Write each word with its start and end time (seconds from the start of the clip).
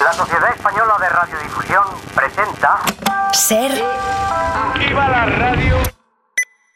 La 0.00 0.12
Sociedad 0.14 0.54
Española 0.54 0.94
de 0.98 1.08
Radiodifusión 1.10 1.84
presenta 2.14 2.78
Ser 3.32 3.70
¡Viva 4.78 5.08
la 5.08 5.26
radio! 5.26 5.76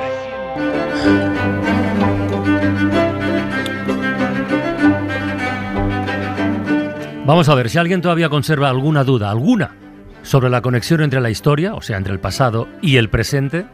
Vamos 7.25 7.49
a 7.49 7.55
ver, 7.55 7.69
si 7.69 7.77
alguien 7.77 8.01
todavía 8.01 8.29
conserva 8.29 8.69
alguna 8.69 9.03
duda, 9.03 9.29
alguna, 9.29 9.75
sobre 10.21 10.49
la 10.49 10.61
conexión 10.61 11.01
entre 11.01 11.19
la 11.19 11.29
historia, 11.29 11.75
o 11.75 11.81
sea, 11.81 11.97
entre 11.97 12.13
el 12.13 12.21
pasado 12.21 12.69
y 12.81 12.95
el 12.95 13.09
presente, 13.09 13.67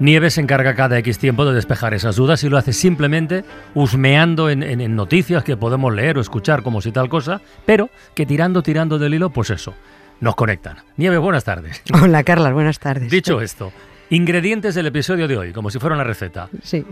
Nieves 0.00 0.34
se 0.34 0.40
encarga 0.40 0.74
cada 0.74 0.98
X 0.98 1.18
tiempo 1.18 1.44
de 1.44 1.54
despejar 1.54 1.94
esas 1.94 2.16
dudas 2.16 2.42
y 2.42 2.48
lo 2.48 2.56
hace 2.58 2.72
simplemente 2.72 3.44
husmeando 3.74 4.50
en, 4.50 4.62
en- 4.62 4.80
en 4.80 4.96
noticias 4.96 5.44
que 5.44 5.56
podemos 5.56 5.94
leer 5.94 6.18
o 6.18 6.20
escuchar 6.20 6.62
como 6.62 6.80
si 6.80 6.90
tal 6.90 7.08
cosa, 7.08 7.40
pero 7.66 7.90
que 8.14 8.26
tirando, 8.26 8.62
tirando 8.62 8.98
del 8.98 9.14
hilo, 9.14 9.30
pues 9.30 9.50
eso, 9.50 9.74
nos 10.20 10.34
conectan. 10.36 10.78
Nieves, 10.96 11.20
buenas 11.20 11.44
tardes. 11.44 11.82
Hola, 12.02 12.24
Carlas, 12.24 12.52
buenas 12.52 12.78
tardes. 12.78 13.10
Dicho 13.10 13.40
esto, 13.40 13.72
ingredientes 14.08 14.74
del 14.74 14.86
episodio 14.86 15.28
de 15.28 15.36
hoy, 15.36 15.52
como 15.52 15.70
si 15.70 15.78
fuera 15.78 15.94
una 15.94 16.04
receta. 16.04 16.48
Sí. 16.62 16.84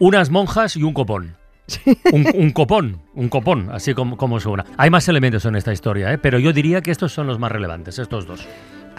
Unas 0.00 0.30
monjas 0.30 0.76
y 0.76 0.82
un 0.82 0.92
copón. 0.92 1.36
Un, 2.12 2.26
un 2.34 2.50
copón, 2.50 3.00
un 3.14 3.28
copón, 3.28 3.68
así 3.70 3.94
como, 3.94 4.16
como 4.16 4.40
suena. 4.40 4.64
Hay 4.76 4.90
más 4.90 5.06
elementos 5.08 5.44
en 5.44 5.54
esta 5.54 5.72
historia, 5.72 6.12
¿eh? 6.12 6.18
pero 6.18 6.40
yo 6.40 6.52
diría 6.52 6.80
que 6.80 6.90
estos 6.90 7.12
son 7.12 7.28
los 7.28 7.38
más 7.38 7.52
relevantes, 7.52 8.00
estos 8.00 8.26
dos. 8.26 8.44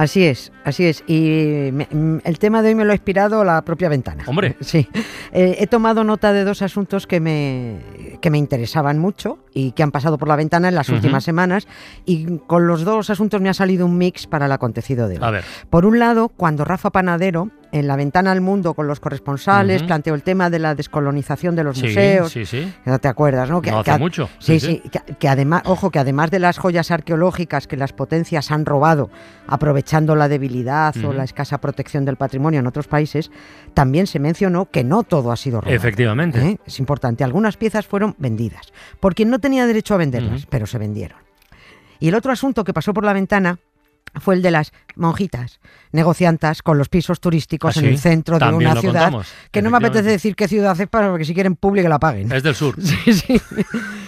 Así 0.02 0.26
es, 0.26 0.52
así 0.64 0.86
es. 0.86 1.04
Y 1.06 1.70
me- 1.72 1.88
mm, 1.92 2.22
el 2.24 2.40
tema 2.40 2.64
de 2.64 2.70
hoy 2.70 2.76
me 2.76 2.86
lo 2.86 2.92
ha 2.92 2.96
inspirado 2.96 3.44
la 3.44 3.62
propia 3.62 3.88
ventana. 3.88 4.24
Hombre. 4.26 4.58
Sí. 4.62 4.88
Eh, 5.32 5.58
he 5.60 5.68
tomado 5.68 6.04
nota 6.04 6.34
de 6.34 6.44
dos 6.44 6.64
asuntos 6.64 7.06
que 7.06 7.20
me, 7.20 7.78
que 8.20 8.32
me 8.32 8.40
interesaban 8.40 8.98
mucho 8.98 9.38
y 9.54 9.74
que 9.74 9.84
han 9.84 9.92
pasado 9.92 10.18
por 10.18 10.28
la 10.28 10.36
ventana 10.36 10.70
en 10.70 10.76
las 10.76 10.90
últimas 10.90 11.24
semanas. 11.24 11.68
Y 12.04 12.40
con 12.48 12.66
los 12.66 12.84
dos 12.84 13.12
asuntos 13.12 13.42
me 13.42 13.50
ha 13.50 13.54
salido 13.54 13.86
un 13.86 14.00
mix 14.00 14.26
para 14.26 14.48
el 14.48 14.52
acontecido 14.52 15.08
de 15.08 15.18
hoy. 15.18 15.24
A 15.24 15.30
ver, 15.30 15.44
Por 15.70 15.86
un 15.86 16.00
lado, 16.00 16.30
cuando 16.30 16.66
Rafa 16.66 16.90
Panadero, 16.90 17.50
en 17.72 17.88
la 17.88 17.96
ventana 17.96 18.32
al 18.32 18.42
mundo 18.42 18.74
con 18.74 18.88
los 18.88 19.00
corresponsales, 19.00 19.84
planteó 19.84 20.14
el 20.14 20.24
tema 20.24 20.50
de 20.50 20.60
la 20.60 20.76
descolonización 20.76 21.56
de 21.56 21.64
los 21.64 21.78
sí, 21.78 21.88
museos. 21.88 22.32
sí, 22.32 22.46
sí. 22.46 22.74
¿No 22.86 23.00
te 23.00 23.08
acuerdas, 23.08 23.50
no? 23.50 23.62
No 23.62 23.80
hace 23.80 23.92
a- 23.92 23.98
mucho, 23.98 24.30
Sí, 24.40 24.60
sí, 24.60 24.82
sí. 24.84 24.90
Que, 24.90 25.16
que 25.16 25.28
además, 25.30 25.64
ojo, 25.66 25.90
que 25.92 26.00
además 26.00 26.32
de 26.32 26.40
las 26.40 26.58
joyas 26.58 26.92
arqueológicas 26.92 27.68
que 27.68 27.78
las 27.78 27.94
potencias 27.94 28.52
han 28.52 28.66
robado, 28.66 29.10
aprovechando 29.48 30.16
la 30.16 30.28
debilidad 30.28 30.96
o 31.04 31.14
la 31.14 31.24
escasa 31.24 31.60
protección 31.60 32.06
del 32.06 32.18
patrimonio 32.18 32.60
en 32.60 32.68
otros 32.68 32.88
países, 32.88 33.32
también 33.74 34.08
se 34.08 34.20
mencionó 34.20 34.70
que 34.70 34.84
no 34.84 35.04
todo 35.04 35.32
ha 35.32 35.38
sido 35.38 35.62
robado. 35.62 35.76
Efectivamente. 35.76 36.40
¿eh? 36.42 36.60
Es 36.66 36.80
importante. 36.80 37.24
Algunas 37.24 37.58
piezas 37.58 37.86
fueron 37.88 38.16
vendidas 38.18 38.72
por 39.00 39.16
quien 39.16 39.30
no 39.30 39.40
tenía 39.40 39.66
derecho 39.66 39.94
a 39.94 39.98
venderlas, 39.98 40.46
pero 40.48 40.66
se 40.68 40.78
vendieron. 40.78 41.20
Y 42.00 42.08
el 42.10 42.16
otro 42.16 42.32
asunto 42.32 42.64
que 42.64 42.74
pasó 42.74 42.94
por 42.94 43.06
la 43.06 43.14
ventana 43.14 43.60
fue 44.20 44.36
el 44.36 44.42
de 44.42 44.52
las 44.52 44.72
monjitas 44.96 45.60
negociantas 45.92 46.62
con 46.62 46.78
los 46.78 46.90
pisos 46.90 47.20
turísticos 47.20 47.78
Ah, 47.78 47.80
en 47.82 47.86
el 47.88 47.98
centro 47.98 48.36
de 48.36 48.40
también 48.40 48.72
una 48.72 48.80
ciudad. 48.82 49.04
contamos, 49.04 49.28
Que 49.52 49.62
no 49.62 49.70
me 49.70 49.78
apetece 49.78 50.10
decir 50.10 50.36
qué 50.36 50.48
ciudad 50.48 50.80
es 50.80 50.88
para 50.88 51.18
que 51.18 51.26
si 51.26 51.34
quieren 51.34 51.56
público 51.56 51.88
la 51.90 52.00
paguen. 52.00 52.32
Es 52.32 52.44
del 52.44 52.56
sur. 52.56 52.76
Sí, 52.82 53.14
sí. 53.14 53.42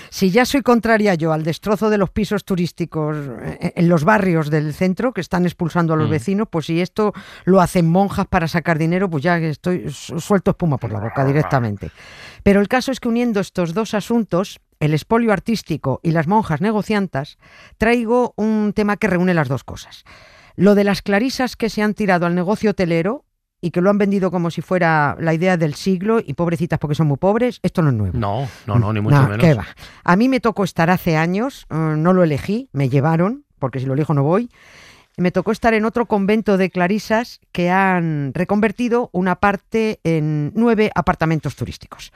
Si 0.10 0.30
ya 0.30 0.46
soy 0.46 0.62
contraria 0.62 1.16
yo 1.16 1.34
al 1.34 1.44
destrozo 1.44 1.90
de 1.90 1.98
los 1.98 2.12
pisos 2.12 2.44
turísticos 2.46 3.18
eh, 3.42 3.74
en 3.76 3.90
los 3.90 4.04
barrios 4.04 4.50
del 4.52 4.74
centro 4.74 5.12
que 5.12 5.22
están 5.22 5.46
expulsando 5.46 5.94
a 5.94 5.98
los 5.98 6.08
Mm. 6.08 6.12
vecinos, 6.12 6.48
pues 6.52 6.68
si 6.68 6.82
esto 6.82 7.14
lo 7.46 7.60
hacen 7.62 7.90
monjas 7.90 8.28
para 8.28 8.48
sacar 8.48 8.78
dinero, 8.78 9.10
pues 9.10 9.24
ya 9.24 9.38
estoy 9.40 9.90
su- 9.90 10.20
suelto 10.20 10.52
espuma 10.52 10.78
por 10.78 10.92
la 10.92 11.00
boca 11.00 11.26
directamente. 11.26 11.90
Pero 12.44 12.62
el 12.62 12.68
caso 12.68 12.92
es 12.92 13.00
que 13.00 13.08
uniendo 13.08 13.40
estos 13.40 13.74
dos 13.74 13.94
asuntos, 13.96 14.60
el 14.84 14.94
espolio 14.94 15.32
artístico 15.32 16.02
y 16.04 16.12
las 16.12 16.28
monjas 16.28 16.60
negociantas, 16.60 17.38
traigo 17.78 18.34
un 18.36 18.74
tema 18.74 18.98
que 18.98 19.08
reúne 19.08 19.34
las 19.34 19.48
dos 19.48 19.64
cosas. 19.64 20.04
Lo 20.56 20.76
de 20.76 20.84
las 20.84 21.02
clarisas 21.02 21.56
que 21.56 21.70
se 21.70 21.82
han 21.82 21.94
tirado 21.94 22.26
al 22.26 22.36
negocio 22.36 22.72
hotelero 22.72 23.24
y 23.62 23.72
que 23.72 23.80
lo 23.80 23.90
han 23.90 23.98
vendido 23.98 24.30
como 24.30 24.52
si 24.52 24.62
fuera 24.62 25.16
la 25.22 25.34
idea 25.34 25.56
del 25.56 25.74
siglo 25.74 26.20
y 26.20 26.34
pobrecitas 26.34 26.80
porque 26.80 26.96
son 26.96 27.08
muy 27.08 27.16
pobres, 27.16 27.60
esto 27.64 27.82
no 27.82 27.90
es 27.92 27.96
nuevo. 27.96 28.18
No, 28.18 28.46
no, 28.68 28.78
no, 28.78 28.92
ni 28.92 29.00
mucho 29.00 29.16
No, 29.16 29.30
menos. 29.30 29.40
¿qué 29.40 29.54
va? 29.54 29.66
A 30.04 30.16
mí 30.18 30.28
me 30.28 30.42
tocó 30.42 30.66
estar 30.66 30.90
hace 30.90 31.16
años, 31.16 31.66
eh, 31.70 31.76
no 31.76 32.12
lo 32.12 32.24
elegí, 32.24 32.70
me 32.74 32.90
llevaron, 32.90 33.46
porque 33.60 33.80
si 33.80 33.86
lo 33.86 33.94
elijo 33.94 34.14
no 34.14 34.24
voy. 34.24 34.50
Me 35.16 35.32
tocó 35.32 35.54
estar 35.54 35.74
en 35.74 35.86
otro 35.86 36.08
convento 36.08 36.58
de 36.58 36.72
clarisas 36.72 37.40
que 37.54 37.70
han 37.70 38.34
reconvertido 38.34 39.10
una 39.14 39.36
parte 39.36 40.02
en 40.04 40.52
nueve 40.56 40.92
apartamentos 40.94 41.56
turísticos. 41.56 42.12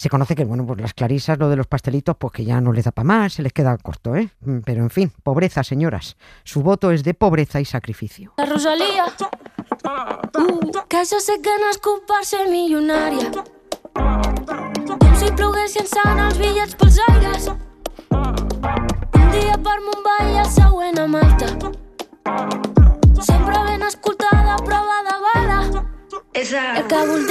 Se 0.00 0.08
conoce 0.08 0.34
que, 0.34 0.46
bueno, 0.46 0.64
pues 0.64 0.80
las 0.80 0.94
clarisas, 0.94 1.38
lo 1.38 1.50
de 1.50 1.56
los 1.56 1.66
pastelitos, 1.66 2.16
pues 2.16 2.32
que 2.32 2.42
ya 2.42 2.58
no 2.62 2.72
les 2.72 2.86
da 2.86 2.90
para 2.90 3.04
más, 3.04 3.34
se 3.34 3.42
les 3.42 3.52
queda 3.52 3.76
corto, 3.76 4.16
¿eh? 4.16 4.30
Mm, 4.40 4.60
Pero 4.64 4.82
en 4.82 4.88
fin, 4.88 5.12
pobreza, 5.22 5.62
señoras. 5.62 6.16
Su 6.42 6.62
voto 6.62 6.90
es 6.90 7.04
de 7.04 7.12
pobreza 7.12 7.60
y 7.60 7.66
sacrificio. 7.66 8.32
La 8.38 8.46
Rosalía. 8.46 9.04
Uh, 9.04 10.70
que 10.88 11.02
que 11.42 11.58
nascut 11.66 12.06
per 12.06 12.24
ser 12.24 12.48
milionària. 12.48 13.44
Com 13.92 15.14
si 15.20 15.28
ploguessin 15.36 15.84
sant 15.84 16.18
els 16.18 16.38
bitllets 16.38 16.74
pels 16.80 16.98
aires. 17.10 17.50
Un 18.08 19.30
dia 19.36 19.60
per 19.60 19.78
Mumbai 19.84 20.32
i 20.32 20.38
el 20.38 20.48
següent 20.48 20.98
a 20.98 21.06
Malta. 21.06 21.46
Sempre 23.20 23.64
ben 23.68 23.82
escoltada, 23.82 24.56
prova 24.64 24.98
de 25.10 25.16
bala. 25.26 25.60
El 26.32 26.86
que 26.88 27.06
voldria 27.06 27.29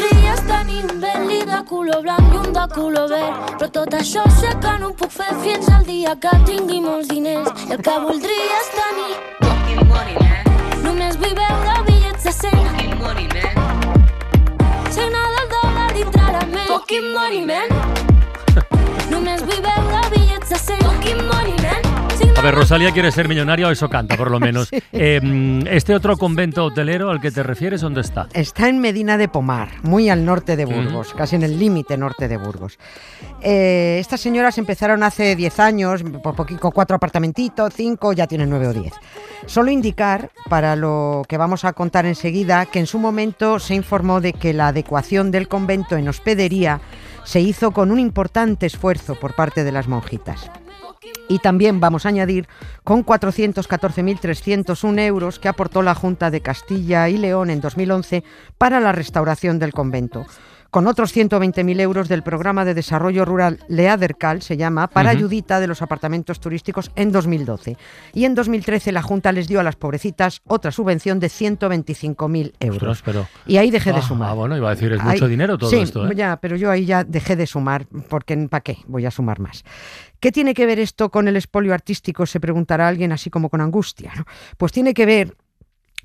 color 1.89 2.01
blanc 2.03 2.33
i 2.33 2.37
un 2.37 2.53
de 2.53 2.65
color 2.73 3.07
verd. 3.09 3.35
Però 3.57 3.69
tot 3.77 3.93
això 3.97 4.23
sé 4.39 4.51
que 4.61 4.73
no 4.81 4.89
ho 4.89 4.93
puc 4.93 5.11
fer 5.11 5.29
fins 5.43 5.69
al 5.73 5.85
dia 5.85 6.15
que 6.23 6.33
tingui 6.45 6.81
molts 6.85 7.09
diners. 7.09 7.49
I 7.65 7.73
el 7.75 7.81
que 7.87 7.95
voldria 8.05 8.57
és 8.61 8.69
tenir 8.77 9.13
Només 10.83 11.17
vull 11.21 11.35
veure 11.41 11.73
bitllets 11.87 12.23
de 12.27 12.33
100 12.37 12.57
Signa 14.93 15.23
del 15.35 15.47
dòlar 15.55 15.89
dintre 15.97 16.25
la 16.35 16.45
ment. 16.53 16.69
Fucking 16.73 17.07
money, 17.15 17.41
man. 17.45 17.69
Només 19.09 19.45
vull 19.49 19.61
veure 19.69 19.88
A 22.39 22.41
ver, 22.41 22.55
Rosalía 22.55 22.93
quiere 22.93 23.11
ser 23.11 23.27
millonaria 23.27 23.67
o 23.67 23.69
eso 23.69 23.89
canta, 23.89 24.15
por 24.15 24.31
lo 24.31 24.39
menos. 24.39 24.69
Eh, 24.93 25.61
este 25.69 25.93
otro 25.93 26.15
convento 26.15 26.63
hotelero 26.63 27.09
al 27.09 27.19
que 27.19 27.31
te 27.31 27.43
refieres, 27.43 27.81
¿dónde 27.81 27.99
está? 27.99 28.29
Está 28.31 28.69
en 28.69 28.79
Medina 28.79 29.17
de 29.17 29.27
Pomar, 29.27 29.83
muy 29.83 30.09
al 30.09 30.23
norte 30.23 30.55
de 30.55 30.63
Burgos, 30.63 31.13
casi 31.13 31.35
en 31.35 31.43
el 31.43 31.59
límite 31.59 31.97
norte 31.97 32.29
de 32.29 32.37
Burgos. 32.37 32.79
Eh, 33.41 33.97
estas 33.99 34.21
señoras 34.21 34.57
empezaron 34.57 35.03
hace 35.03 35.35
10 35.35 35.59
años, 35.59 36.01
por 36.23 36.33
poquito, 36.33 36.71
cuatro 36.71 36.95
apartamentitos, 36.95 37.73
cinco, 37.75 38.13
ya 38.13 38.25
tienen 38.25 38.49
nueve 38.49 38.69
o 38.69 38.73
10. 38.73 38.93
Solo 39.45 39.69
indicar, 39.69 40.31
para 40.47 40.77
lo 40.77 41.23
que 41.27 41.35
vamos 41.35 41.65
a 41.65 41.73
contar 41.73 42.05
enseguida, 42.05 42.67
que 42.67 42.79
en 42.79 42.87
su 42.87 42.99
momento 42.99 43.59
se 43.59 43.75
informó 43.75 44.21
de 44.21 44.31
que 44.31 44.53
la 44.53 44.69
adecuación 44.69 45.31
del 45.31 45.49
convento 45.49 45.97
en 45.97 46.07
hospedería 46.07 46.79
se 47.25 47.41
hizo 47.41 47.71
con 47.71 47.91
un 47.91 47.99
importante 47.99 48.65
esfuerzo 48.65 49.15
por 49.15 49.35
parte 49.35 49.65
de 49.65 49.73
las 49.73 49.89
monjitas. 49.89 50.49
Y 51.27 51.39
también 51.39 51.79
vamos 51.79 52.05
a 52.05 52.09
añadir 52.09 52.47
con 52.83 53.05
414.301 53.05 54.99
euros 55.01 55.39
que 55.39 55.47
aportó 55.47 55.81
la 55.81 55.93
Junta 55.93 56.31
de 56.31 56.41
Castilla 56.41 57.07
y 57.07 57.17
León 57.17 57.49
en 57.51 57.61
2011 57.61 58.23
para 58.57 58.79
la 58.79 58.91
restauración 58.91 59.59
del 59.59 59.73
convento. 59.73 60.25
Con 60.69 60.85
otros 60.85 61.15
120.000 61.15 61.79
euros 61.81 62.09
del 62.09 62.21
programa 62.21 62.63
de 62.63 62.75
desarrollo 62.75 63.25
rural 63.25 63.57
Leadercal, 63.69 64.43
se 64.43 64.55
llama, 64.55 64.87
para 64.87 65.09
ayudita 65.09 65.59
de 65.59 65.65
los 65.65 65.81
apartamentos 65.81 66.39
turísticos 66.39 66.91
en 66.95 67.11
2012. 67.11 67.75
Y 68.13 68.25
en 68.25 68.35
2013 68.35 68.91
la 68.91 69.01
Junta 69.01 69.31
les 69.31 69.47
dio 69.47 69.59
a 69.59 69.63
las 69.63 69.75
pobrecitas 69.75 70.41
otra 70.45 70.71
subvención 70.71 71.19
de 71.19 71.27
125.000 71.27 72.53
euros. 72.59 72.77
Ostras, 72.83 73.01
pero... 73.03 73.27
Y 73.47 73.57
ahí 73.57 73.71
dejé 73.71 73.91
de 73.93 73.99
Ah, 73.99 74.01
sumar. 74.03 74.29
Ah, 74.29 74.33
bueno, 74.33 74.55
iba 74.57 74.67
a 74.69 74.75
decir, 74.75 74.93
es 74.93 74.99
Ahí- 75.01 75.13
mucho 75.13 75.27
dinero 75.27 75.57
todo 75.57 75.71
sí, 75.71 75.77
esto, 75.77 76.07
¿eh? 76.07 76.13
ya, 76.15 76.37
pero 76.37 76.55
yo 76.55 76.69
ahí 76.69 76.85
ya 76.85 77.03
dejé 77.03 77.35
de 77.35 77.47
sumar, 77.47 77.87
porque 78.07 78.37
¿para 78.47 78.61
qué? 78.61 78.77
Voy 78.87 79.05
a 79.07 79.11
sumar 79.11 79.39
más. 79.39 79.63
¿Qué 80.19 80.31
tiene 80.31 80.53
que 80.53 80.67
ver 80.67 80.79
esto 80.79 81.09
con 81.09 81.27
el 81.27 81.35
espolio 81.35 81.73
artístico? 81.73 82.25
Se 82.27 82.39
preguntará 82.39 82.87
alguien 82.87 83.11
así 83.11 83.29
como 83.31 83.49
con 83.49 83.61
angustia. 83.61 84.11
¿no? 84.15 84.25
Pues 84.57 84.71
tiene 84.71 84.93
que 84.93 85.05
ver 85.07 85.35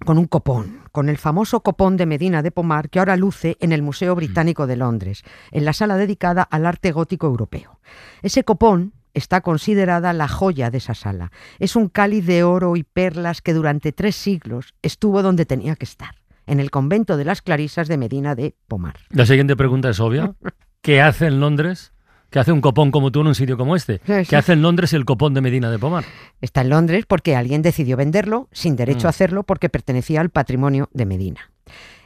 con 0.04 0.18
un 0.18 0.26
copón, 0.26 0.80
con 0.92 1.08
el 1.08 1.18
famoso 1.18 1.60
copón 1.60 1.96
de 1.96 2.06
Medina 2.06 2.42
de 2.42 2.50
Pomar 2.50 2.90
que 2.90 2.98
ahora 2.98 3.16
luce 3.16 3.56
en 3.60 3.72
el 3.72 3.82
Museo 3.82 4.14
Británico 4.14 4.66
de 4.66 4.76
Londres, 4.76 5.22
en 5.50 5.64
la 5.64 5.72
sala 5.72 5.96
dedicada 5.96 6.42
al 6.42 6.66
arte 6.66 6.92
gótico 6.92 7.26
europeo. 7.26 7.80
Ese 8.22 8.44
copón 8.44 8.92
está 9.14 9.40
considerada 9.40 10.12
la 10.12 10.28
joya 10.28 10.70
de 10.70 10.78
esa 10.78 10.94
sala. 10.94 11.30
Es 11.58 11.76
un 11.76 11.88
cáliz 11.88 12.26
de 12.26 12.42
oro 12.42 12.76
y 12.76 12.82
perlas 12.82 13.40
que 13.40 13.54
durante 13.54 13.92
tres 13.92 14.16
siglos 14.16 14.74
estuvo 14.82 15.22
donde 15.22 15.46
tenía 15.46 15.76
que 15.76 15.84
estar, 15.84 16.16
en 16.46 16.60
el 16.60 16.70
convento 16.70 17.16
de 17.16 17.24
las 17.24 17.40
Clarisas 17.40 17.88
de 17.88 17.96
Medina 17.96 18.34
de 18.34 18.54
Pomar. 18.68 18.96
La 19.10 19.26
siguiente 19.26 19.56
pregunta 19.56 19.88
es 19.88 20.00
obvia. 20.00 20.34
¿Qué 20.82 21.00
hace 21.00 21.26
en 21.28 21.40
Londres? 21.40 21.93
¿Qué 22.34 22.40
hace 22.40 22.50
un 22.50 22.60
copón 22.60 22.90
como 22.90 23.12
tú 23.12 23.20
en 23.20 23.28
un 23.28 23.36
sitio 23.36 23.56
como 23.56 23.76
este? 23.76 24.00
Sí, 24.04 24.12
sí. 24.24 24.26
¿Qué 24.30 24.34
hace 24.34 24.54
en 24.54 24.60
Londres 24.62 24.92
el 24.92 25.04
copón 25.04 25.34
de 25.34 25.40
Medina 25.40 25.70
de 25.70 25.78
Pomar? 25.78 26.04
Está 26.40 26.62
en 26.62 26.70
Londres 26.70 27.04
porque 27.06 27.36
alguien 27.36 27.62
decidió 27.62 27.96
venderlo 27.96 28.48
sin 28.50 28.74
derecho 28.74 29.04
Mm. 29.04 29.06
a 29.06 29.10
hacerlo 29.10 29.42
porque 29.44 29.68
pertenecía 29.68 30.20
al 30.20 30.30
patrimonio 30.30 30.88
de 30.92 31.06
Medina. 31.06 31.52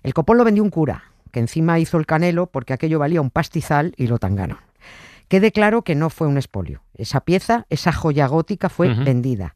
El 0.03 0.13
copón 0.13 0.37
lo 0.37 0.45
vendió 0.45 0.63
un 0.63 0.69
cura, 0.69 1.05
que 1.33 1.41
encima 1.41 1.79
hizo 1.79 1.97
el 1.97 2.05
canelo 2.05 2.47
porque 2.47 2.75
aquello 2.75 2.99
valía 2.99 3.23
un 3.23 3.31
pastizal 3.31 3.95
y 3.97 4.07
lo 4.09 4.19
tangaron. 4.19 4.59
Quede 5.29 5.51
claro 5.51 5.81
que 5.81 5.95
no 5.95 6.11
fue 6.11 6.27
un 6.27 6.37
expolio. 6.37 6.83
Esa 6.93 7.23
pieza, 7.23 7.65
esa 7.71 7.93
joya 7.93 8.27
gótica 8.27 8.69
fue 8.69 8.93
vendida. 8.93 9.55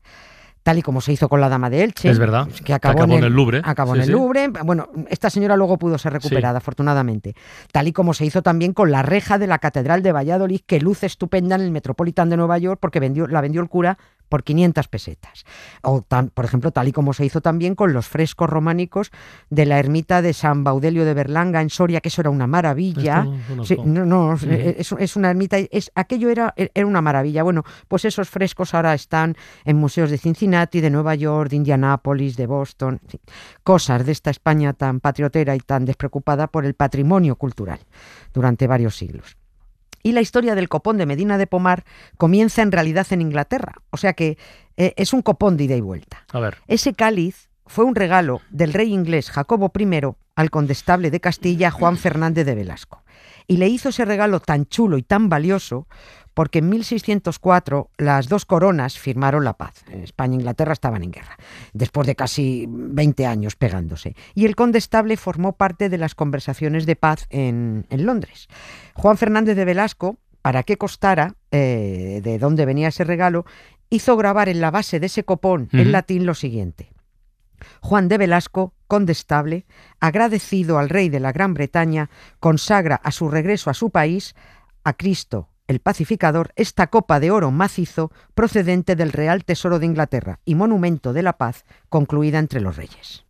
Tal 0.62 0.79
y 0.79 0.82
como 0.82 1.00
se 1.00 1.12
hizo 1.12 1.29
con 1.29 1.41
la 1.41 1.49
Dama 1.49 1.70
de 1.70 1.82
Elche. 1.82 2.09
Es 2.09 2.19
verdad, 2.19 2.47
Que 2.64 2.73
acabó, 2.73 3.00
acabó 3.03 3.19
en 3.19 3.25
el 3.25 3.32
Louvre. 3.32 3.62
Acabó 3.64 3.93
Sí, 3.93 3.99
en 3.99 4.00
el 4.03 4.06
sí. 4.06 4.12
Louvre. 4.12 4.49
Bueno, 4.64 4.88
esta 5.09 5.29
señora 5.29 5.56
luego 5.56 5.76
pudo 5.79 5.99
ser 5.99 6.12
recuperada, 6.12 6.59
afortunadamente. 6.59 7.35
Tal 7.73 7.88
y 7.88 7.93
como 7.93 8.14
se 8.14 8.25
hizo 8.25 8.43
también 8.43 8.73
con 8.73 8.91
la 8.93 9.03
reja 9.03 9.38
de 9.38 9.47
la 9.49 9.59
Catedral 9.59 10.03
de 10.03 10.12
Valladolid, 10.12 10.61
que 10.67 10.81
luce 10.81 11.06
estupenda 11.06 11.56
en 11.56 11.62
el 11.62 11.70
Metropolitan 11.73 12.31
de 12.31 12.37
Nueva 12.37 12.59
York, 12.59 12.79
porque 12.81 13.00
vendió, 13.00 13.26
la 13.26 13.41
vendió 13.41 13.61
el 13.61 13.69
cura 13.69 13.99
por 14.32 14.44
500 14.44 14.88
pesetas. 14.88 15.44
O, 15.82 16.00
tan- 16.00 16.31
por 16.31 16.46
ejemplo, 16.46 16.70
tal 16.70 16.88
y 16.88 16.93
como 16.93 17.12
se 17.12 17.26
hizo 17.26 17.43
también 17.43 17.75
con 17.75 17.93
los 17.93 18.08
frescos 18.08 18.49
románicos 18.49 19.11
de 19.50 19.67
la 19.67 19.79
ermita 19.79 20.23
de 20.23 20.32
San 20.32 20.64
Baudelio 20.64 21.05
de 21.05 21.12
Berlanga 21.12 21.61
en 21.61 21.69
Soria, 21.69 22.00
que 22.00 22.08
eso 22.08 22.23
era 22.23 22.31
una 22.31 22.46
maravilla. 22.46 23.25
No 23.25 23.64
Sí, 23.64 23.76
no, 23.84 24.06
no, 24.06 24.29
Ujú. 24.31 24.46
es, 24.50 24.90
es 24.99 25.17
una 25.17 25.29
ermita, 25.29 25.58
es, 25.58 25.93
aquello 25.94 26.31
era, 26.31 26.55
era 26.56 26.87
una 26.87 27.02
maravilla. 27.02 27.43
Bueno, 27.43 27.62
pues 27.88 28.06
esos 28.06 28.31
frescos 28.31 28.73
ahora 28.73 28.94
están 28.94 29.37
en 29.67 29.76
museos 29.76 30.11
de 30.11 30.17
Cincinnati, 30.17 30.81
de 30.81 30.88
Nueva 30.88 31.14
York, 31.14 31.50
de 31.50 31.56
Indianápolis, 31.56 32.37
de 32.38 32.46
Boston, 32.46 33.00
en 33.02 33.08
fin, 33.11 33.20
cosas 33.62 34.06
de 34.06 34.12
esta 34.12 34.31
España 34.31 34.73
tan 34.73 35.00
patriotera 35.00 35.55
y 35.55 35.61
tan 35.61 35.85
despreocupada 35.85 36.46
por 36.46 36.64
el 36.64 36.73
patrimonio 36.73 37.37
cultural 37.37 37.81
durante 38.32 38.67
varios 38.67 38.96
siglos. 38.96 39.37
Y 40.02 40.12
la 40.12 40.20
historia 40.20 40.54
del 40.54 40.69
copón 40.69 40.99
de 40.99 41.06
Medina 41.06 41.38
de 41.38 41.46
Pomar 41.46 41.84
comienza 42.16 42.62
en 42.62 42.72
realidad 42.72 43.06
en 43.10 43.20
Inglaterra, 43.20 43.75
o 43.90 43.96
sea 43.96 44.14
que 44.14 44.37
eh, 44.76 44.94
es 44.96 45.12
un 45.12 45.22
copón 45.22 45.56
de 45.56 45.64
ida 45.64 45.76
y 45.76 45.81
vuelta. 45.81 46.25
A 46.32 46.40
ver. 46.40 46.58
Ese 46.66 46.94
cáliz 46.94 47.49
fue 47.66 47.84
un 47.84 47.94
regalo 47.94 48.40
del 48.50 48.72
rey 48.72 48.93
inglés 48.93 49.31
Jacobo 49.31 49.72
I 49.78 50.00
al 50.34 50.50
condestable 50.50 51.10
de 51.10 51.20
Castilla 51.20 51.70
Juan 51.70 51.96
Fernández 51.96 52.46
de 52.46 52.54
Velasco. 52.54 53.02
Y 53.47 53.56
le 53.56 53.69
hizo 53.69 53.89
ese 53.89 54.05
regalo 54.05 54.41
tan 54.41 54.67
chulo 54.67 54.99
y 54.99 55.03
tan 55.03 55.29
valioso 55.29 55.87
porque 56.35 56.61
en 56.61 56.69
1604 56.71 57.91
las 57.99 58.29
dos 58.29 58.44
coronas 58.47 58.99
firmaron 58.99 59.44
la 59.44 59.56
paz. 59.56 59.85
España 59.91 60.35
e 60.35 60.37
Inglaterra 60.37 60.73
estaban 60.73 61.03
en 61.03 61.11
guerra, 61.11 61.37
después 61.73 62.06
de 62.06 62.17
casi 62.17 62.67
20 62.69 63.27
años 63.27 63.56
pegándose. 63.56 64.17
Y 64.35 64.47
el 64.47 64.56
condestable 64.56 65.17
formó 65.17 65.56
parte 65.56 65.89
de 65.89 65.99
las 65.99 66.15
conversaciones 66.15 66.87
de 66.87 66.97
paz 66.97 67.27
en, 67.31 67.87
en 67.91 68.06
Londres. 68.06 68.49
Juan 68.94 69.19
Fernández 69.19 69.56
de 69.56 69.65
Velasco, 69.65 70.17
para 70.41 70.62
que 70.62 70.77
costara 70.77 71.37
eh, 71.50 72.21
de 72.23 72.38
dónde 72.38 72.67
venía 72.67 72.88
ese 72.88 73.05
regalo, 73.05 73.45
hizo 73.91 74.17
grabar 74.17 74.49
en 74.49 74.61
la 74.61 74.71
base 74.71 75.00
de 75.00 75.06
ese 75.06 75.25
copón 75.25 75.69
en 75.73 75.93
latín 75.93 76.25
lo 76.25 76.35
siguiente. 76.35 76.93
Juan 77.81 78.09
de 78.09 78.19
Velasco, 78.19 78.75
condestable, 78.93 79.65
agradecido 80.00 80.79
al 80.79 80.91
rey 80.91 81.09
de 81.09 81.19
la 81.19 81.33
Gran 81.33 81.55
Bretaña, 81.55 82.11
consagra 82.41 82.97
a 82.97 83.11
su 83.11 83.31
regreso 83.31 83.71
a 83.71 83.75
su 83.75 83.89
país, 83.89 84.35
a 84.85 84.93
Cristo, 84.93 85.49
el 85.67 85.81
pacificador, 85.81 86.53
esta 86.56 86.89
copa 86.89 87.19
de 87.19 87.31
oro 87.31 87.50
macizo 87.50 88.12
procedente 88.35 88.94
del 88.94 89.11
Real 89.11 89.47
Tesoro 89.47 89.79
de 89.79 89.87
Inglaterra 89.87 90.41
y 90.44 90.56
monumento 90.56 91.15
de 91.15 91.23
la 91.23 91.39
paz 91.39 91.65
concluida 91.89 92.39
entre 92.39 92.61
los 92.61 92.77
reyes. 92.77 93.25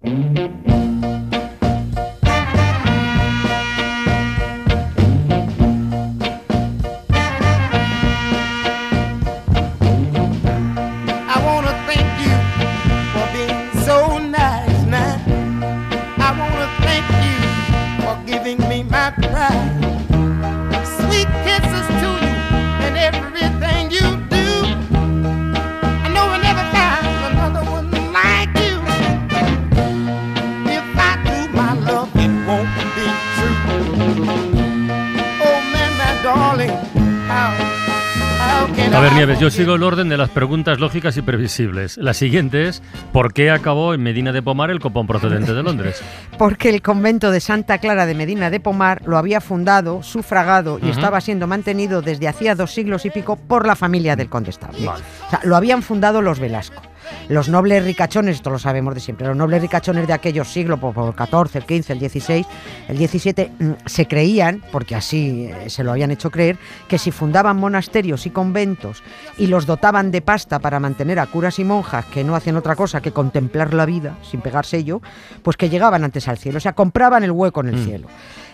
A 38.94 39.00
ver, 39.00 39.12
Nieves, 39.14 39.38
yo 39.40 39.50
sigo 39.50 39.74
el 39.74 39.82
orden 39.82 40.10
de 40.10 40.18
las 40.18 40.28
preguntas 40.28 40.78
lógicas 40.78 41.16
y 41.16 41.22
previsibles. 41.22 41.96
La 41.96 42.12
siguiente 42.12 42.68
es, 42.68 42.82
¿por 43.10 43.32
qué 43.32 43.50
acabó 43.50 43.94
en 43.94 44.02
Medina 44.02 44.32
de 44.32 44.42
Pomar 44.42 44.70
el 44.70 44.80
copón 44.80 45.06
procedente 45.06 45.54
de 45.54 45.62
Londres? 45.62 46.02
Porque 46.38 46.68
el 46.68 46.82
convento 46.82 47.30
de 47.30 47.40
Santa 47.40 47.78
Clara 47.78 48.04
de 48.04 48.14
Medina 48.14 48.50
de 48.50 48.60
Pomar 48.60 49.00
lo 49.06 49.16
había 49.16 49.40
fundado, 49.40 50.02
sufragado 50.02 50.78
y 50.82 50.90
estaba 50.90 51.22
siendo 51.22 51.46
mantenido 51.46 52.02
desde 52.02 52.28
hacía 52.28 52.54
dos 52.54 52.72
siglos 52.72 53.06
y 53.06 53.10
pico 53.10 53.36
por 53.36 53.66
la 53.66 53.76
familia 53.76 54.14
del 54.14 54.28
condestable. 54.28 54.84
Vale. 54.84 55.02
O 55.26 55.30
sea, 55.30 55.40
lo 55.42 55.56
habían 55.56 55.82
fundado 55.82 56.20
los 56.20 56.38
Velasco. 56.38 56.82
Los 57.32 57.48
nobles 57.48 57.82
ricachones, 57.82 58.36
esto 58.36 58.50
lo 58.50 58.58
sabemos 58.58 58.94
de 58.94 59.00
siempre, 59.00 59.26
los 59.26 59.34
nobles 59.34 59.62
ricachones 59.62 60.06
de 60.06 60.12
aquellos 60.12 60.52
siglos, 60.52 60.78
por, 60.78 60.92
por 60.92 61.08
el 61.08 61.14
14, 61.14 61.56
el 61.60 61.64
15, 61.64 61.94
el 61.94 61.98
16, 61.98 62.46
el 62.88 62.98
17, 62.98 63.50
mm, 63.58 63.70
se 63.86 64.06
creían, 64.06 64.62
porque 64.70 64.94
así 64.94 65.46
eh, 65.50 65.70
se 65.70 65.82
lo 65.82 65.92
habían 65.92 66.10
hecho 66.10 66.30
creer, 66.30 66.58
que 66.88 66.98
si 66.98 67.10
fundaban 67.10 67.56
monasterios 67.56 68.26
y 68.26 68.30
conventos 68.30 69.02
y 69.38 69.46
los 69.46 69.64
dotaban 69.64 70.10
de 70.10 70.20
pasta 70.20 70.58
para 70.58 70.78
mantener 70.78 71.18
a 71.18 71.26
curas 71.26 71.58
y 71.58 71.64
monjas 71.64 72.04
que 72.04 72.22
no 72.22 72.36
hacían 72.36 72.56
otra 72.58 72.76
cosa 72.76 73.00
que 73.00 73.12
contemplar 73.12 73.72
la 73.72 73.86
vida 73.86 74.18
sin 74.30 74.42
pegar 74.42 74.66
sello, 74.66 75.00
pues 75.42 75.56
que 75.56 75.70
llegaban 75.70 76.04
antes 76.04 76.28
al 76.28 76.36
cielo, 76.36 76.58
o 76.58 76.60
sea, 76.60 76.74
compraban 76.74 77.24
el 77.24 77.30
hueco 77.30 77.62
en 77.62 77.68
el 77.68 77.76
Mm. 77.76 77.84
cielo. 77.86 78.08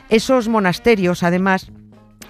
Esos 0.08 0.46
monasterios, 0.46 1.24
además, 1.24 1.70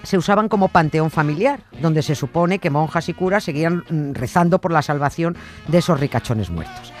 se 0.03 0.17
usaban 0.17 0.49
como 0.49 0.69
panteón 0.69 1.11
familiar, 1.11 1.61
donde 1.81 2.01
se 2.01 2.15
supone 2.15 2.59
que 2.59 2.69
monjas 2.69 3.09
y 3.09 3.13
curas 3.13 3.43
seguían 3.43 3.83
mm, 3.89 4.13
rezando 4.13 4.59
por 4.59 4.71
la 4.71 4.81
salvación 4.81 5.35
de 5.67 5.79
esos 5.79 5.99
ricachones 5.99 6.49
muertos. 6.49 6.93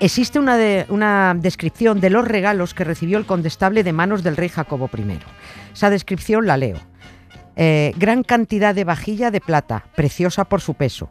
Existe 0.00 0.38
una, 0.38 0.56
una 0.90 1.34
descripción 1.36 2.00
de 2.00 2.10
los 2.10 2.26
regalos 2.26 2.72
que 2.72 2.84
recibió 2.84 3.18
el 3.18 3.26
condestable 3.26 3.82
de 3.82 3.92
manos 3.92 4.22
del 4.22 4.36
rey 4.36 4.48
Jacobo 4.48 4.88
I. 4.96 5.18
Esa 5.72 5.90
descripción 5.90 6.46
la 6.46 6.56
leo. 6.56 6.78
Eh, 7.56 7.92
gran 7.96 8.22
cantidad 8.22 8.72
de 8.72 8.84
vajilla 8.84 9.32
de 9.32 9.40
plata, 9.40 9.86
preciosa 9.96 10.44
por 10.44 10.60
su 10.60 10.74
peso, 10.74 11.10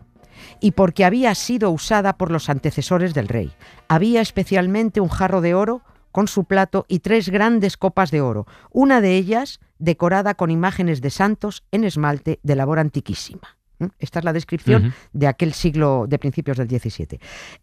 y 0.62 0.72
porque 0.72 1.04
había 1.04 1.36
sido 1.36 1.72
usada 1.72 2.14
por 2.14 2.32
los 2.32 2.50
antecesores 2.50 3.14
del 3.14 3.28
rey. 3.28 3.52
Había 3.90 4.22
especialmente 4.22 5.02
un 5.02 5.10
jarro 5.10 5.42
de 5.42 5.54
oro 5.54 5.82
con 6.18 6.28
su 6.28 6.46
plato 6.46 6.88
y 6.88 7.02
tres 7.02 7.30
grandes 7.30 7.78
copas 7.78 8.10
de 8.10 8.22
oro, 8.22 8.48
una 8.72 9.02
de 9.02 9.18
ellas 9.18 9.60
decorada 9.78 10.34
con 10.34 10.50
imágenes 10.50 11.00
de 11.00 11.12
santos 11.12 11.64
en 11.72 11.84
esmalte 11.84 12.40
de 12.42 12.56
labor 12.56 12.80
antiquísima. 12.80 13.56
Esta 14.00 14.18
es 14.18 14.26
la 14.26 14.34
descripción 14.34 14.96
de 15.14 15.28
aquel 15.28 15.54
siglo 15.54 16.06
de 16.10 16.18
principios 16.18 16.58
del 16.58 16.68
XVII. 16.68 17.20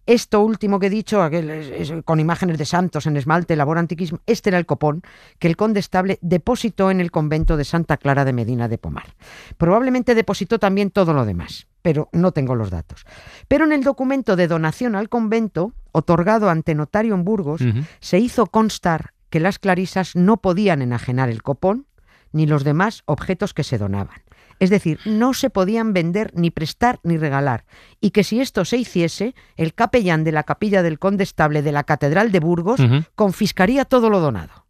Esto 0.06 0.40
último 0.40 0.78
que 0.78 0.86
he 0.86 0.90
dicho, 0.90 1.20
aquel 1.20 1.50
es- 1.50 1.90
es 1.90 2.02
con 2.04 2.20
imágenes 2.20 2.56
de 2.56 2.64
santos 2.64 3.06
en 3.08 3.16
esmalte, 3.16 3.56
labor 3.56 3.76
antiquísima, 3.78 4.20
este 4.24 4.50
era 4.50 4.58
el 4.58 4.66
copón 4.66 5.02
que 5.40 5.48
el 5.48 5.56
condestable 5.56 6.20
depositó 6.22 6.92
en 6.92 7.00
el 7.00 7.10
convento 7.10 7.56
de 7.56 7.64
Santa 7.64 7.96
Clara 7.96 8.24
de 8.24 8.34
Medina 8.34 8.68
de 8.68 8.78
Pomar. 8.78 9.16
Probablemente 9.56 10.14
depositó 10.14 10.60
también 10.60 10.92
todo 10.92 11.12
lo 11.12 11.24
demás, 11.24 11.66
pero 11.82 12.08
no 12.12 12.30
tengo 12.30 12.54
los 12.54 12.70
datos. 12.70 13.04
Pero 13.48 13.64
en 13.64 13.72
el 13.72 13.82
documento 13.82 14.36
de 14.36 14.46
donación 14.46 14.94
al 14.94 15.08
convento, 15.08 15.72
otorgado 15.94 16.50
ante 16.50 16.74
notario 16.74 17.14
en 17.14 17.24
Burgos, 17.24 17.62
se 18.00 18.18
hizo 18.18 18.46
constar 18.46 19.14
que 19.30 19.40
las 19.40 19.58
clarisas 19.58 20.14
no 20.14 20.36
podían 20.36 20.82
enajenar 20.82 21.30
el 21.30 21.42
copón 21.42 21.86
ni 22.32 22.46
los 22.46 22.64
demás 22.64 23.02
objetos 23.06 23.54
que 23.54 23.62
se 23.64 23.78
donaban. 23.78 24.22
Es 24.60 24.70
decir, 24.70 24.98
no 25.04 25.34
se 25.34 25.50
podían 25.50 25.92
vender, 25.92 26.32
ni 26.34 26.50
prestar, 26.50 27.00
ni 27.02 27.16
regalar, 27.16 27.64
y 28.00 28.10
que 28.10 28.22
si 28.24 28.40
esto 28.40 28.64
se 28.64 28.76
hiciese, 28.76 29.34
el 29.56 29.74
capellán 29.74 30.24
de 30.24 30.32
la 30.32 30.42
capilla 30.44 30.82
del 30.82 30.98
condestable 30.98 31.62
de 31.62 31.72
la 31.72 31.84
Catedral 31.84 32.30
de 32.32 32.40
Burgos 32.40 32.80
confiscaría 33.14 33.84
todo 33.84 34.10
lo 34.10 34.20
donado. 34.20 34.64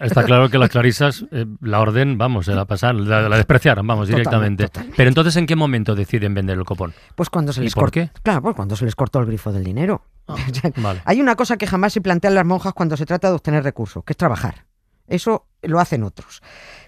Está, 0.00 0.24
claro 0.24 0.48
que 0.50 0.58
las 0.58 0.70
clarisas, 0.76 1.24
eh, 1.30 1.46
la 1.60 1.80
orden, 1.80 2.18
vamos, 2.18 2.46
se 2.46 2.54
la 2.54 2.64
pasaron, 2.64 3.08
la, 3.08 3.28
la 3.28 3.36
despreciaron, 3.36 3.86
vamos, 3.86 4.08
Totalmente, 4.08 4.22
directamente. 4.30 4.64
totalmente. 4.64 4.96
Pero 4.96 5.08
entonces, 5.08 5.36
¿en 5.36 5.46
qué 5.46 5.54
momento 5.54 5.94
deciden 5.94 6.34
vender 6.34 6.58
el 6.58 6.64
copón? 6.64 6.92
Pues 7.14 7.30
cuando 7.30 7.52
se 7.52 7.60
¿Y 7.60 7.64
les 7.64 7.74
por 7.74 7.84
cortó. 7.84 7.92
qué? 7.92 8.10
Claro, 8.22 8.42
pues 8.42 8.56
cuando 8.56 8.74
se 8.74 8.84
les 8.84 8.96
cortó 8.96 9.20
el 9.20 9.26
grifo 9.26 9.52
del 9.52 9.62
dinero. 9.62 10.02
Vale. 10.76 11.02
Hay 11.04 11.20
una 11.20 11.36
cosa 11.36 11.56
que 11.56 11.66
jamás 11.66 11.92
se 11.92 12.00
plantean 12.00 12.34
las 12.34 12.44
monjas 12.44 12.72
cuando 12.72 12.96
se 12.96 13.06
trata 13.06 13.28
de 13.28 13.34
obtener 13.34 13.64
recursos, 13.64 14.04
que 14.04 14.12
es 14.12 14.16
trabajar. 14.16 14.66
Eso 15.06 15.46
lo 15.62 15.80
hacen 15.80 16.04
otros, 16.04 16.42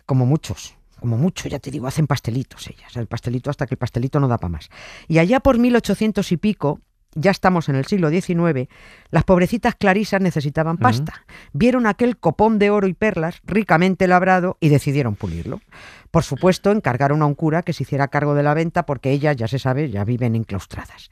como 0.06 0.26
muchos. 0.26 0.76
Como 1.00 1.18
mucho, 1.18 1.48
ya 1.48 1.58
te 1.58 1.70
digo, 1.70 1.86
hacen 1.86 2.06
pastelitos 2.06 2.66
ellas. 2.68 2.96
El 2.96 3.06
pastelito 3.06 3.50
hasta 3.50 3.66
que 3.66 3.74
el 3.74 3.78
pastelito 3.78 4.20
no 4.20 4.28
da 4.28 4.38
para 4.38 4.52
más. 4.52 4.70
Y 5.06 5.18
allá 5.18 5.40
por 5.40 5.58
1800 5.58 6.32
y 6.32 6.36
pico, 6.38 6.80
ya 7.14 7.30
estamos 7.30 7.68
en 7.68 7.76
el 7.76 7.84
siglo 7.84 8.10
XIX, 8.10 8.68
las 9.10 9.24
pobrecitas 9.24 9.74
clarisas 9.74 10.20
necesitaban 10.20 10.78
pasta. 10.78 11.24
Vieron 11.52 11.86
aquel 11.86 12.16
copón 12.16 12.58
de 12.58 12.70
oro 12.70 12.86
y 12.86 12.94
perlas 12.94 13.40
ricamente 13.44 14.08
labrado 14.08 14.56
y 14.60 14.68
decidieron 14.68 15.14
pulirlo. 15.14 15.60
Por 16.10 16.22
supuesto, 16.22 16.70
encargaron 16.70 17.22
a 17.22 17.26
un 17.26 17.34
cura 17.34 17.62
que 17.62 17.72
se 17.72 17.82
hiciera 17.82 18.08
cargo 18.08 18.34
de 18.34 18.42
la 18.42 18.54
venta 18.54 18.86
porque 18.86 19.10
ellas, 19.10 19.36
ya 19.36 19.48
se 19.48 19.58
sabe, 19.58 19.90
ya 19.90 20.04
viven 20.04 20.34
enclaustradas. 20.34 21.10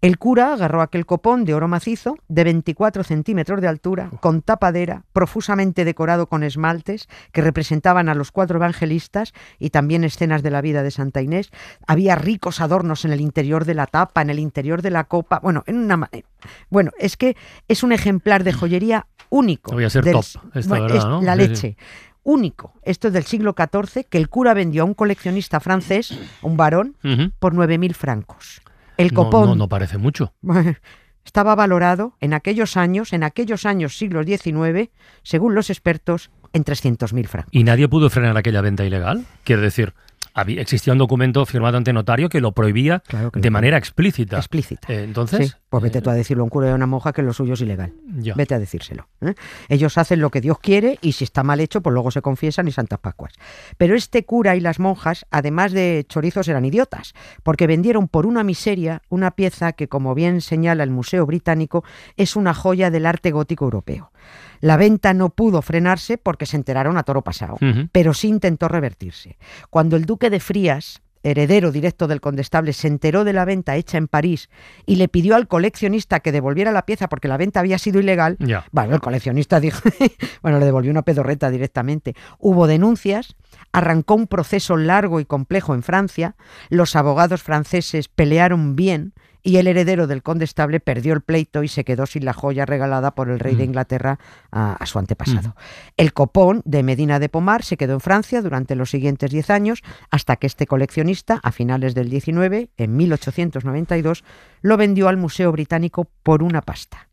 El 0.00 0.16
cura 0.16 0.52
agarró 0.52 0.80
aquel 0.80 1.06
copón 1.06 1.44
de 1.44 1.54
oro 1.54 1.66
macizo 1.66 2.16
de 2.28 2.44
24 2.44 3.02
centímetros 3.02 3.60
de 3.60 3.66
altura, 3.66 4.10
con 4.20 4.42
tapadera, 4.42 5.02
profusamente 5.12 5.84
decorado 5.84 6.28
con 6.28 6.44
esmaltes 6.44 7.08
que 7.32 7.40
representaban 7.42 8.08
a 8.08 8.14
los 8.14 8.30
cuatro 8.30 8.58
evangelistas 8.58 9.32
y 9.58 9.70
también 9.70 10.04
escenas 10.04 10.44
de 10.44 10.52
la 10.52 10.60
vida 10.60 10.84
de 10.84 10.92
Santa 10.92 11.20
Inés. 11.20 11.50
Había 11.88 12.14
ricos 12.14 12.60
adornos 12.60 13.04
en 13.04 13.12
el 13.12 13.20
interior 13.20 13.64
de 13.64 13.74
la 13.74 13.86
tapa, 13.86 14.22
en 14.22 14.30
el 14.30 14.38
interior 14.38 14.82
de 14.82 14.90
la 14.92 15.02
copa. 15.04 15.40
Bueno, 15.42 15.64
en 15.66 15.78
una, 15.78 16.08
eh, 16.12 16.22
bueno 16.70 16.92
es 17.00 17.16
que 17.16 17.36
es 17.66 17.82
un 17.82 17.90
ejemplar 17.90 18.44
de 18.44 18.52
joyería 18.52 19.08
único. 19.30 19.72
Voy 19.72 19.82
a 19.84 19.90
ser 19.90 20.04
del- 20.04 20.12
top, 20.14 20.24
bueno, 20.68 20.84
¿verdad, 20.84 20.96
es 20.98 21.04
no? 21.06 21.22
La 21.22 21.34
Sí, 21.34 21.40
sí. 21.42 21.48
leche. 21.48 21.76
Único. 22.22 22.74
Esto 22.82 23.08
es 23.08 23.14
del 23.14 23.24
siglo 23.24 23.54
XIV 23.56 24.04
que 24.04 24.18
el 24.18 24.28
cura 24.28 24.54
vendió 24.54 24.82
a 24.82 24.84
un 24.84 24.94
coleccionista 24.94 25.58
francés, 25.60 26.16
un 26.42 26.56
varón, 26.56 26.94
Ujú. 27.02 27.32
por 27.40 27.54
9.000 27.54 27.94
francos. 27.94 28.60
El 28.98 29.14
No, 29.14 29.14
copón 29.14 29.48
no, 29.48 29.54
no 29.54 29.68
parece 29.68 29.96
mucho. 29.96 30.34
estaba 31.24 31.54
valorado 31.54 32.16
en 32.20 32.32
aquellos 32.34 32.76
años, 32.76 33.12
en 33.12 33.22
aquellos 33.22 33.66
años 33.66 33.96
siglos 33.96 34.26
XIX, 34.26 34.90
según 35.22 35.54
los 35.54 35.70
expertos, 35.70 36.30
en 36.52 36.64
300.000 36.64 37.26
francos. 37.26 37.50
¿Y 37.54 37.64
nadie 37.64 37.88
pudo 37.88 38.08
frenar 38.10 38.36
aquella 38.36 38.60
venta 38.62 38.84
ilegal? 38.84 39.26
Quiero 39.44 39.62
decir, 39.62 39.94
había, 40.40 40.60
existía 40.60 40.92
un 40.92 40.98
documento 40.98 41.44
firmado 41.46 41.76
ante 41.76 41.92
notario 41.92 42.28
que 42.28 42.40
lo 42.40 42.52
prohibía 42.52 43.02
Claro 43.06 43.30
que 43.30 43.40
de 43.40 43.50
manera 43.50 43.76
explícita. 43.76 44.36
Explícita. 44.36 44.92
Eh, 44.92 45.04
entonces, 45.04 45.48
Sí, 45.48 45.54
pues 45.68 45.82
vete 45.82 46.00
tú 46.00 46.10
a 46.10 46.14
decirlo 46.14 46.42
a 46.42 46.44
un 46.44 46.50
cura 46.50 46.68
y 46.68 46.70
a 46.70 46.74
una 46.74 46.86
monja 46.86 47.12
que 47.12 47.22
lo 47.22 47.32
suyo 47.32 47.54
es 47.54 47.60
ilegal. 47.60 47.92
ya. 48.18 48.34
Vete 48.34 48.54
a 48.54 48.58
decírselo. 48.58 49.08
¿eh? 49.20 49.34
Ellos 49.68 49.98
hacen 49.98 50.20
lo 50.20 50.30
que 50.30 50.40
Dios 50.40 50.58
quiere 50.58 50.98
y 51.02 51.12
si 51.12 51.24
está 51.24 51.42
mal 51.42 51.60
hecho, 51.60 51.80
pues 51.80 51.92
luego 51.92 52.10
se 52.10 52.22
confiesan 52.22 52.68
y 52.68 52.72
santas 52.72 52.98
pascuas. 52.98 53.34
Pero 53.76 53.94
este 53.94 54.24
cura 54.24 54.56
y 54.56 54.60
las 54.60 54.78
monjas, 54.78 55.26
además 55.30 55.72
de 55.72 56.04
chorizos, 56.08 56.48
eran 56.48 56.64
idiotas, 56.64 57.14
porque 57.42 57.66
vendieron 57.66 58.08
por 58.08 58.26
una 58.26 58.44
miseria 58.44 59.02
una 59.08 59.32
pieza 59.32 59.72
que, 59.72 59.88
como 59.88 60.14
bien 60.14 60.40
señala 60.40 60.84
el 60.84 60.90
Museo 60.90 61.26
Británico, 61.26 61.84
es 62.16 62.36
una 62.36 62.54
joya 62.54 62.90
del 62.90 63.06
arte 63.06 63.30
gótico 63.30 63.64
europeo. 63.64 64.12
La 64.60 64.76
venta 64.76 65.14
no 65.14 65.30
pudo 65.30 65.62
frenarse 65.62 66.18
porque 66.18 66.46
se 66.46 66.56
enteraron 66.56 66.98
a 66.98 67.02
toro 67.04 67.22
pasado, 67.22 67.56
pero 67.92 68.14
sí 68.14 68.28
intentó 68.28 68.68
revertirse. 68.68 69.38
Cuando 69.70 69.96
el 69.96 70.04
duque 70.04 70.30
de 70.30 70.40
Frías, 70.40 71.00
heredero 71.24 71.72
directo 71.72 72.06
del 72.06 72.20
condestable, 72.20 72.72
se 72.72 72.86
enteró 72.88 73.24
de 73.24 73.32
la 73.32 73.44
venta 73.44 73.76
hecha 73.76 73.98
en 73.98 74.06
París 74.08 74.48
y 74.86 74.96
le 74.96 75.08
pidió 75.08 75.34
al 75.36 75.48
coleccionista 75.48 76.20
que 76.20 76.32
devolviera 76.32 76.70
la 76.72 76.86
pieza 76.86 77.08
porque 77.08 77.28
la 77.28 77.36
venta 77.36 77.60
había 77.60 77.78
sido 77.78 78.00
ilegal, 78.00 78.36
Ya. 78.40 78.64
bueno, 78.72 78.94
el 78.94 79.00
coleccionista 79.00 79.60
dijo, 79.60 79.80
bueno, 80.42 80.58
le 80.58 80.64
devolvió 80.64 80.90
una 80.90 81.02
pedorreta 81.02 81.50
directamente. 81.50 82.14
Hubo 82.38 82.66
denuncias, 82.66 83.36
arrancó 83.72 84.14
un 84.14 84.26
proceso 84.28 84.76
largo 84.76 85.18
y 85.20 85.24
complejo 85.24 85.74
en 85.74 85.82
Francia, 85.82 86.36
los 86.68 86.94
abogados 86.96 87.42
franceses 87.42 88.08
pelearon 88.08 88.76
bien 88.76 89.12
y 89.48 89.56
el 89.56 89.66
heredero 89.66 90.06
del 90.06 90.22
condestable 90.22 90.78
perdió 90.78 91.14
el 91.14 91.22
pleito 91.22 91.62
y 91.62 91.68
se 91.68 91.82
quedó 91.82 92.04
sin 92.04 92.26
la 92.26 92.34
joya 92.34 92.66
regalada 92.66 93.14
por 93.14 93.30
el 93.30 93.38
rey 93.38 93.54
de 93.54 93.62
Mm. 93.62 93.68
Inglaterra 93.68 94.18
a, 94.52 94.74
a 94.74 94.84
su 94.84 94.98
antepasado. 94.98 95.56
El 95.96 96.12
copón 96.12 96.60
de 96.66 96.82
Medina 96.82 97.18
de 97.18 97.30
Pomar 97.30 97.62
se 97.62 97.78
quedó 97.78 97.94
en 97.94 98.00
Francia 98.00 98.42
durante 98.42 98.74
los 98.74 98.90
siguientes 98.90 99.30
10 99.30 99.48
años 99.48 99.82
hasta 100.10 100.36
que 100.36 100.46
este 100.46 100.66
coleccionista, 100.66 101.40
a 101.42 101.50
finales 101.50 101.94
del 101.94 102.10
19, 102.10 102.68
en 102.76 102.96
1892, 102.98 104.22
lo 104.60 104.76
vendió 104.76 105.08
al 105.08 105.16
Museo 105.16 105.50
Británico 105.50 106.10
por 106.22 106.42
una 106.42 106.60
pasta. 106.60 107.08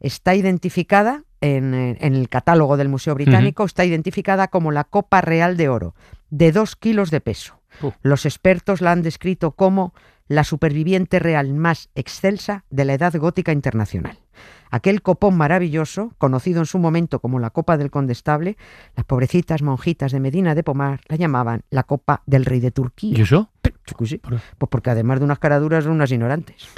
Está 0.00 0.34
identificada 0.34 1.22
en, 1.40 1.72
en 1.72 2.14
el 2.16 2.28
catálogo 2.28 2.76
del 2.76 2.88
Museo 2.88 3.14
Británico, 3.14 3.64
está 3.64 3.84
identificada 3.84 4.48
como 4.48 4.72
la 4.72 4.82
Copa 4.82 5.20
Real 5.20 5.56
de 5.56 5.68
Oro, 5.68 5.94
de 6.30 6.50
dos 6.50 6.74
kilos 6.74 7.12
de 7.12 7.20
peso. 7.20 7.60
Uh. 7.80 7.92
Los 8.02 8.26
expertos 8.26 8.80
la 8.80 8.90
han 8.90 9.02
descrito 9.02 9.52
como 9.52 9.94
la 10.28 10.44
superviviente 10.44 11.18
real 11.18 11.52
más 11.54 11.90
excelsa 11.94 12.64
de 12.70 12.84
la 12.84 12.94
Edad 12.94 13.14
Gótica 13.16 13.52
Internacional. 13.52 14.18
Aquel 14.70 15.00
copón 15.00 15.36
maravilloso, 15.36 16.12
conocido 16.18 16.60
en 16.60 16.66
su 16.66 16.78
momento 16.78 17.20
como 17.20 17.38
la 17.38 17.50
Copa 17.50 17.76
del 17.76 17.90
Condestable, 17.90 18.56
las 18.96 19.06
pobrecitas 19.06 19.62
monjitas 19.62 20.12
de 20.12 20.20
Medina 20.20 20.54
de 20.54 20.64
Pomar 20.64 21.00
la 21.08 21.16
llamaban 21.16 21.62
la 21.70 21.84
Copa 21.84 22.22
del 22.26 22.44
Rey 22.44 22.60
de 22.60 22.72
Turquía. 22.72 23.16
¿Y 23.16 23.22
eso? 23.22 23.50
Pues 23.62 24.68
porque 24.68 24.90
además 24.90 25.20
de 25.20 25.24
unas 25.24 25.38
caraduras 25.38 25.84
son 25.84 25.94
unas 25.94 26.10
ignorantes. 26.10 26.68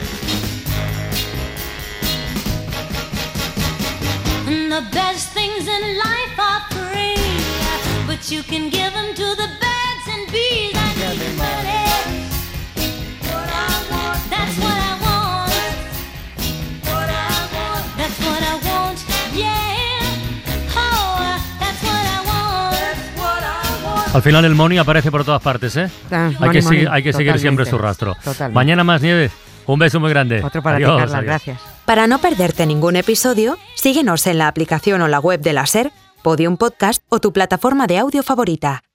You 8.31 8.43
can 8.43 8.69
give 8.69 8.93
them 8.93 9.14
to 9.14 9.37
the 9.37 9.49
birds 9.59 10.09
and 10.12 10.31
bees. 10.31 10.88
Al 24.15 24.23
final 24.23 24.45
el 24.45 24.55
money 24.55 24.79
aparece 24.79 25.11
por 25.11 25.25
todas 25.25 25.43
partes, 25.43 25.77
¿eh? 25.77 25.91
Ah, 26.11 26.27
Hay 26.29 26.35
money, 26.35 26.38
que, 26.38 26.62
money, 26.62 26.62
seguir, 26.62 26.88
hay 26.91 27.03
que 27.03 27.12
seguir 27.12 27.38
siempre 27.38 27.67
su 27.67 27.79
rastro. 27.79 28.15
totalmente. 28.25 28.55
Mañana 28.55 28.83
más 28.85 29.03
nieve. 29.03 29.31
Un 29.67 29.79
beso 29.79 30.00
muy 30.00 30.09
grande. 30.11 30.43
Otro 30.43 30.62
para 30.62 30.79
ti, 30.79 30.85
Adiós, 30.85 30.99
Carla, 30.99 31.19
adiós. 31.19 31.27
gracias. 31.27 31.61
Para 31.85 32.07
no 32.07 32.19
perderte 32.19 32.67
ningún 32.67 32.97
episodio, 32.97 33.59
síguenos 33.75 34.27
en 34.27 34.38
la 34.38 34.49
aplicación 34.49 35.03
o 35.03 35.09
la 35.09 35.21
web 35.21 35.41
de 35.41 35.53
la 35.53 35.67
SER, 35.67 35.93
Podium 36.23 36.57
Podcast 36.57 37.03
o 37.11 37.21
tu 37.21 37.33
plataforma 37.33 37.87
de 37.87 37.99
audio 37.99 38.23
favorita. 38.23 38.83